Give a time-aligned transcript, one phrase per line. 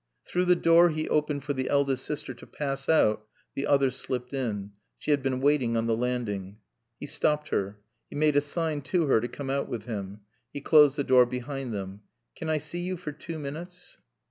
[0.25, 4.33] Through the door he opened for the eldest sister to pass out the other slipped
[4.33, 4.71] in.
[4.97, 6.57] She had been waiting on the landing.
[6.99, 7.77] He stopped her.
[8.09, 10.21] He made a sign to her to come out with him.
[10.51, 12.01] He closed the door behind them.
[12.35, 13.99] "Can I see you for two minutes?"